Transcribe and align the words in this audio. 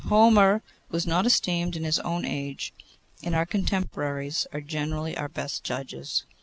Homer 0.09 0.63
was 0.89 1.05
not 1.05 1.27
esteemed 1.27 1.75
in 1.75 1.83
his 1.83 1.99
own 1.99 2.25
age, 2.25 2.73
and 3.21 3.35
our 3.35 3.45
contemporaries 3.45 4.47
are 4.51 4.59
generally 4.59 5.15
our 5.15 5.29
best 5.29 5.63
judges. 5.63 6.23